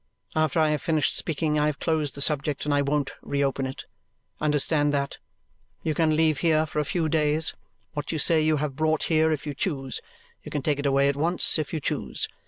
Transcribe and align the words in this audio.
After 0.35 0.59
I 0.59 0.69
have 0.69 0.81
finished 0.81 1.15
speaking 1.15 1.59
I 1.59 1.67
have 1.67 1.79
closed 1.79 2.15
the 2.15 2.21
subject, 2.23 2.65
and 2.65 2.73
I 2.73 2.81
won't 2.81 3.11
re 3.21 3.43
open 3.43 3.67
it. 3.67 3.85
Understand 4.39 4.91
that. 4.95 5.19
You 5.83 5.93
can 5.93 6.15
leave 6.15 6.39
here, 6.39 6.65
for 6.65 6.79
a 6.79 6.85
few 6.85 7.07
days, 7.07 7.53
what 7.93 8.11
you 8.11 8.17
say 8.17 8.41
you 8.41 8.57
have 8.57 8.75
brought 8.75 9.03
here 9.13 9.31
if 9.31 9.45
you 9.45 9.53
choose; 9.53 10.01
you 10.41 10.49
can 10.49 10.63
take 10.63 10.79
it 10.79 10.87
away 10.87 11.07
at 11.07 11.15
once 11.15 11.59
if 11.59 11.71
you 11.71 11.79
choose. 11.79 12.27